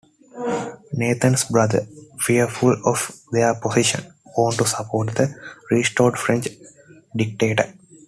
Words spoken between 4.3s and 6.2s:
want to support the restored